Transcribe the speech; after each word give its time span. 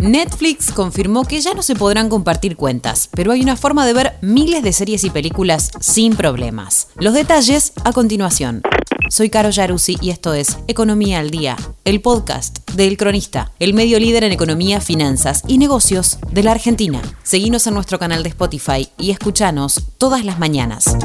Netflix 0.00 0.70
confirmó 0.70 1.24
que 1.24 1.40
ya 1.40 1.52
no 1.54 1.62
se 1.62 1.74
podrán 1.74 2.08
compartir 2.08 2.56
cuentas, 2.56 3.08
pero 3.12 3.32
hay 3.32 3.40
una 3.40 3.56
forma 3.56 3.84
de 3.84 3.92
ver 3.92 4.12
miles 4.20 4.62
de 4.62 4.72
series 4.72 5.02
y 5.02 5.10
películas 5.10 5.70
sin 5.80 6.14
problemas. 6.14 6.88
Los 6.96 7.14
detalles 7.14 7.72
a 7.84 7.92
continuación. 7.92 8.62
Soy 9.10 9.30
Caro 9.30 9.50
Yaruzzi 9.50 9.96
y 10.00 10.10
esto 10.10 10.32
es 10.32 10.58
Economía 10.68 11.18
al 11.20 11.30
Día, 11.30 11.56
el 11.84 12.00
podcast 12.00 12.70
del 12.72 12.96
Cronista, 12.96 13.52
el 13.58 13.74
medio 13.74 13.98
líder 13.98 14.24
en 14.24 14.32
economía, 14.32 14.80
finanzas 14.80 15.42
y 15.48 15.58
negocios 15.58 16.18
de 16.30 16.42
la 16.42 16.52
Argentina. 16.52 17.02
Seguinos 17.22 17.66
en 17.66 17.74
nuestro 17.74 17.98
canal 17.98 18.22
de 18.22 18.28
Spotify 18.28 18.88
y 18.98 19.10
escuchanos 19.10 19.82
todas 19.98 20.24
las 20.24 20.38
mañanas. 20.38 20.96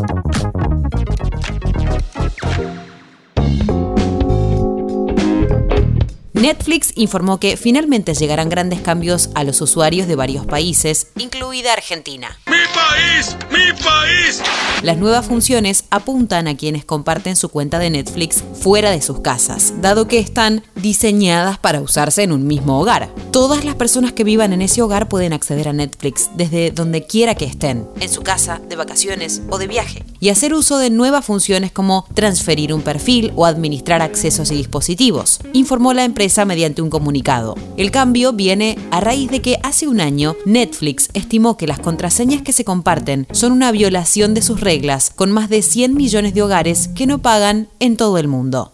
Netflix 6.42 6.92
informó 6.96 7.40
que 7.40 7.56
finalmente 7.56 8.16
llegarán 8.16 8.50
grandes 8.50 8.82
cambios 8.82 9.30
a 9.36 9.44
los 9.44 9.62
usuarios 9.62 10.08
de 10.08 10.16
varios 10.16 10.48
países, 10.48 11.10
incluida 11.16 11.72
Argentina. 11.72 12.36
¡Mi 12.48 12.58
país! 12.74 13.38
¡Mi 13.52 13.72
país! 13.80 14.42
Las 14.82 14.98
nuevas 14.98 15.28
funciones 15.28 15.86
apuntan 15.92 16.48
a 16.48 16.58
quienes 16.58 16.84
comparten 16.84 17.36
su 17.36 17.50
cuenta 17.50 17.78
de 17.78 17.92
Netflix 17.92 18.44
fuera 18.60 18.90
de 18.90 19.04
sus 19.04 19.20
casas, 19.20 19.74
dado 19.82 20.08
que 20.08 20.18
están 20.18 20.64
diseñadas 20.74 21.60
para 21.60 21.80
usarse 21.80 22.24
en 22.24 22.32
un 22.32 22.48
mismo 22.48 22.80
hogar. 22.80 23.14
Todas 23.30 23.64
las 23.64 23.76
personas 23.76 24.12
que 24.12 24.24
vivan 24.24 24.52
en 24.52 24.64
ese 24.64 24.82
hogar 24.82 25.10
pueden 25.10 25.34
acceder 25.34 25.68
a 25.68 25.74
Netflix 25.74 26.32
desde 26.36 26.72
donde 26.72 27.06
quiera 27.06 27.36
que 27.36 27.46
estén, 27.46 27.88
en 28.00 28.10
su 28.10 28.24
casa, 28.24 28.60
de 28.68 28.76
vacaciones 28.76 29.44
o 29.52 29.60
de 29.60 29.68
viaje, 29.68 30.04
y 30.22 30.30
hacer 30.30 30.54
uso 30.54 30.78
de 30.78 30.92
nuevas 30.92 31.26
funciones 31.26 31.74
como 31.74 32.06
transferir 32.14 32.74
un 32.74 32.84
perfil 32.84 33.34
o 33.36 33.46
administrar 33.46 34.02
accesos 34.02 34.52
y 34.52 34.56
dispositivos, 34.56 35.40
informó 35.52 35.94
la 35.94 36.06
empresa 36.06 36.46
mediante 36.46 36.82
un 36.82 36.92
comunicado. 36.92 37.56
El 37.76 37.92
cambio 37.92 38.32
viene 38.32 38.78
a 38.92 39.02
raíz 39.02 39.32
de 39.32 39.42
que 39.42 39.58
hace 39.64 39.88
un 39.88 40.00
año 40.00 40.38
Netflix 40.46 41.10
estimó 41.14 41.58
que 41.58 41.68
las 41.68 41.80
contraseñas 41.80 42.44
que 42.44 42.54
se 42.54 42.64
comparten 42.64 43.28
son 43.32 43.52
una 43.52 43.72
violación 43.72 44.36
de 44.36 44.44
sus 44.44 44.62
reglas 44.62 45.10
con 45.10 45.32
más 45.32 45.50
de 45.50 45.64
100 45.64 45.96
millones 45.96 46.36
de 46.36 46.44
hogares 46.44 46.88
que 46.96 47.08
no 47.08 47.18
pagan 47.18 47.68
en 47.80 47.98
todo 47.98 48.20
el 48.20 48.28
mundo. 48.28 48.72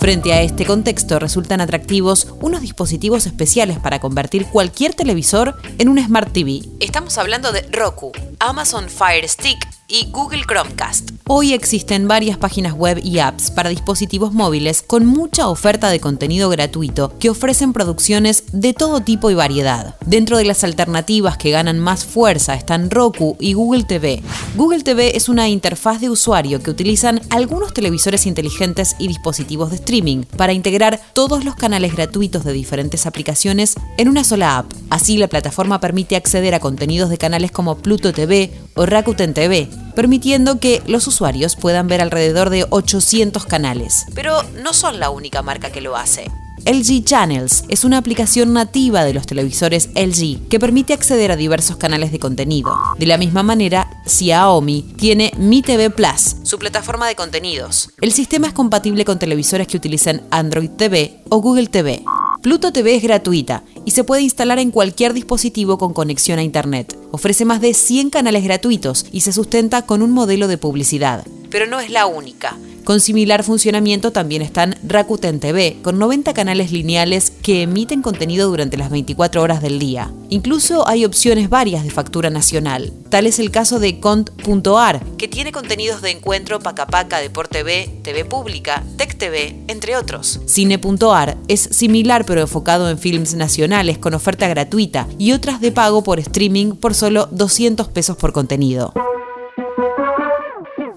Frente 0.00 0.32
a 0.32 0.42
este 0.42 0.64
contexto 0.64 1.20
resultan 1.20 1.60
atractivos 1.60 2.26
unos 2.40 2.60
dispositivos 2.62 3.26
especiales 3.26 3.78
para 3.78 4.00
convertir 4.00 4.46
cualquier 4.46 4.94
televisor 4.94 5.54
en 5.78 5.88
un 5.88 6.02
Smart 6.02 6.32
TV. 6.32 6.62
Estamos 6.80 7.18
hablando 7.18 7.52
de 7.52 7.62
Roku, 7.70 8.10
Amazon 8.40 8.88
Fire 8.88 9.28
Stick 9.28 9.72
y 9.88 10.10
Google 10.10 10.42
Chromecast. 10.46 11.10
Hoy 11.28 11.52
existen 11.52 12.08
varias 12.08 12.36
páginas 12.36 12.72
web 12.72 13.00
y 13.02 13.18
apps 13.18 13.50
para 13.50 13.70
dispositivos 13.70 14.32
móviles 14.32 14.82
con 14.82 15.06
mucha 15.06 15.48
oferta 15.48 15.88
de 15.88 16.00
contenido 16.00 16.48
gratuito 16.50 17.16
que 17.18 17.30
ofrecen 17.30 17.72
producciones 17.72 18.44
de 18.52 18.74
todo 18.74 19.00
tipo 19.00 19.30
y 19.30 19.34
variedad. 19.34 19.94
Dentro 20.04 20.36
de 20.36 20.44
las 20.44 20.64
alternativas 20.64 21.36
que 21.36 21.50
ganan 21.50 21.78
más 21.78 22.04
fuerza 22.04 22.54
están 22.54 22.90
Roku 22.90 23.36
y 23.38 23.52
Google 23.52 23.84
TV. 23.84 24.22
Google 24.56 24.82
TV 24.82 25.16
es 25.16 25.28
una 25.28 25.48
interfaz 25.48 26.00
de 26.00 26.10
usuario 26.10 26.62
que 26.62 26.70
utilizan 26.70 27.20
algunos 27.30 27.72
televisores 27.72 28.26
inteligentes 28.26 28.96
y 28.98 29.08
dispositivos 29.08 29.70
de 29.70 29.76
streaming 29.76 30.24
para 30.36 30.52
integrar 30.52 31.00
todos 31.12 31.44
los 31.44 31.54
canales 31.54 31.94
gratuitos 31.94 32.44
de 32.44 32.52
diferentes 32.52 33.06
aplicaciones 33.06 33.74
en 33.96 34.08
una 34.08 34.24
sola 34.24 34.58
app. 34.58 34.72
Así 34.90 35.16
la 35.16 35.28
plataforma 35.28 35.80
permite 35.80 36.16
acceder 36.16 36.54
a 36.54 36.60
contenidos 36.60 37.10
de 37.10 37.18
canales 37.18 37.52
como 37.52 37.78
Pluto 37.78 38.12
TV 38.12 38.52
o 38.74 38.86
Rakuten 38.86 39.34
TV, 39.34 39.68
permitiendo 39.94 40.58
que 40.58 40.82
los 40.86 41.06
usuarios 41.06 41.56
puedan 41.56 41.88
ver 41.88 42.00
alrededor 42.00 42.50
de 42.50 42.66
800 42.68 43.46
canales. 43.46 44.06
Pero 44.14 44.42
no 44.62 44.72
son 44.72 45.00
la 45.00 45.10
única 45.10 45.42
marca 45.42 45.70
que 45.70 45.80
lo 45.80 45.96
hace. 45.96 46.30
LG 46.64 47.02
Channels 47.02 47.64
es 47.68 47.84
una 47.84 47.98
aplicación 47.98 48.52
nativa 48.52 49.02
de 49.02 49.12
los 49.12 49.26
televisores 49.26 49.88
LG 49.96 50.48
que 50.48 50.60
permite 50.60 50.92
acceder 50.92 51.32
a 51.32 51.36
diversos 51.36 51.76
canales 51.76 52.12
de 52.12 52.20
contenido. 52.20 52.78
De 52.98 53.06
la 53.06 53.18
misma 53.18 53.42
manera, 53.42 53.90
Xiaomi 54.06 54.94
tiene 54.96 55.32
Mi 55.38 55.62
TV 55.62 55.90
Plus, 55.90 56.36
su 56.44 56.58
plataforma 56.60 57.08
de 57.08 57.16
contenidos. 57.16 57.90
El 58.00 58.12
sistema 58.12 58.46
es 58.46 58.52
compatible 58.52 59.04
con 59.04 59.18
televisores 59.18 59.66
que 59.66 59.76
utilicen 59.76 60.22
Android 60.30 60.70
TV 60.70 61.22
o 61.30 61.40
Google 61.40 61.66
TV. 61.66 62.04
Pluto 62.42 62.72
TV 62.72 62.96
es 62.96 63.04
gratuita 63.04 63.62
y 63.84 63.92
se 63.92 64.02
puede 64.02 64.22
instalar 64.22 64.58
en 64.58 64.72
cualquier 64.72 65.14
dispositivo 65.14 65.78
con 65.78 65.94
conexión 65.94 66.40
a 66.40 66.42
Internet. 66.42 66.98
Ofrece 67.12 67.44
más 67.44 67.60
de 67.60 67.72
100 67.72 68.10
canales 68.10 68.42
gratuitos 68.42 69.06
y 69.12 69.20
se 69.20 69.32
sustenta 69.32 69.86
con 69.86 70.02
un 70.02 70.10
modelo 70.10 70.48
de 70.48 70.58
publicidad. 70.58 71.24
Pero 71.52 71.66
no 71.66 71.78
es 71.78 71.90
la 71.90 72.06
única. 72.06 72.56
Con 72.84 72.98
similar 72.98 73.44
funcionamiento 73.44 74.10
también 74.10 74.42
están 74.42 74.76
Rakuten 74.82 75.38
TV, 75.38 75.76
con 75.82 76.00
90 76.00 76.34
canales 76.34 76.72
lineales 76.72 77.30
que 77.30 77.62
emiten 77.62 78.02
contenido 78.02 78.48
durante 78.48 78.76
las 78.76 78.90
24 78.90 79.40
horas 79.40 79.62
del 79.62 79.78
día. 79.78 80.10
Incluso 80.30 80.88
hay 80.88 81.04
opciones 81.04 81.48
varias 81.48 81.84
de 81.84 81.90
factura 81.90 82.28
nacional. 82.28 82.92
Tal 83.08 83.26
es 83.26 83.38
el 83.38 83.52
caso 83.52 83.78
de 83.78 84.00
Cont.ar, 84.00 85.04
que 85.16 85.28
tiene 85.28 85.52
contenidos 85.52 86.02
de 86.02 86.10
encuentro 86.10 86.58
Pacapaca, 86.58 87.20
Deporte 87.20 87.58
TV, 87.58 87.88
TV 88.02 88.24
Pública, 88.24 88.82
Tech 88.96 89.16
TV, 89.16 89.54
entre 89.68 89.96
otros. 89.96 90.40
Cine.ar 90.46 91.36
es 91.46 91.60
similar 91.60 92.24
pero 92.24 92.40
enfocado 92.40 92.90
en 92.90 92.98
films 92.98 93.34
nacionales 93.34 93.98
con 93.98 94.14
oferta 94.14 94.48
gratuita 94.48 95.06
y 95.18 95.32
otras 95.32 95.60
de 95.60 95.70
pago 95.70 96.02
por 96.02 96.18
streaming 96.18 96.72
por 96.72 96.94
solo 96.94 97.28
200 97.30 97.88
pesos 97.88 98.16
por 98.16 98.32
contenido. 98.32 98.92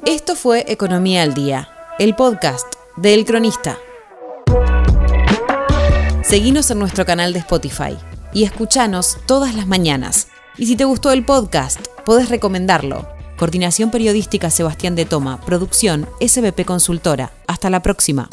Esto 0.05 0.35
fue 0.35 0.65
Economía 0.67 1.23
al 1.23 1.33
Día 1.33 1.67
el 1.97 2.13
podcast 2.15 2.67
de 2.95 3.15
El 3.15 3.25
Cronista. 3.25 3.79
Seguinos 6.23 6.69
en 6.69 6.77
nuestro 6.77 7.05
canal 7.07 7.33
de 7.33 7.39
Spotify 7.39 7.97
y 8.31 8.43
escuchanos 8.43 9.17
todas 9.25 9.55
las 9.55 9.65
mañanas. 9.65 10.27
Y 10.57 10.67
si 10.67 10.75
te 10.75 10.83
gustó 10.85 11.11
el 11.11 11.25
podcast, 11.25 11.79
podés 12.05 12.29
recomendarlo. 12.29 13.07
Coordinación 13.37 13.89
Periodística 13.89 14.51
Sebastián 14.51 14.95
de 14.95 15.05
Toma, 15.05 15.41
Producción 15.41 16.07
SBP 16.19 16.65
Consultora. 16.65 17.31
Hasta 17.47 17.71
la 17.71 17.81
próxima. 17.81 18.29